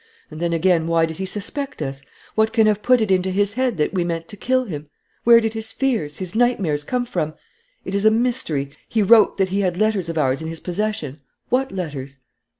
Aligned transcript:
And 0.31 0.39
then, 0.39 0.51
again, 0.51 0.87
why 0.87 1.05
did 1.05 1.17
he 1.17 1.27
suspect 1.27 1.79
us? 1.79 2.01
What 2.33 2.51
can 2.53 2.65
have 2.65 2.81
put 2.81 3.01
it 3.01 3.11
into 3.11 3.29
his 3.29 3.53
head 3.53 3.77
that 3.77 3.93
we 3.93 4.03
meant 4.03 4.27
to 4.29 4.35
kill 4.35 4.65
him? 4.65 4.87
Where 5.25 5.39
did 5.39 5.53
his 5.53 5.71
fears, 5.71 6.17
his 6.17 6.33
nightmares, 6.33 6.83
come 6.83 7.05
from? 7.05 7.35
It 7.85 7.93
is 7.93 8.03
a 8.03 8.09
mystery. 8.09 8.71
He 8.89 9.03
wrote 9.03 9.37
that 9.37 9.49
he 9.49 9.61
had 9.61 9.77
letters 9.77 10.09
of 10.09 10.17
ours 10.17 10.41
in 10.41 10.47
his 10.47 10.59
possession: 10.59 11.19
what 11.49 11.71
letters?" 11.71 12.17